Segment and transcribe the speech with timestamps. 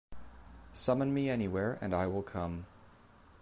[0.73, 2.65] Summon me anywhere, and I will come.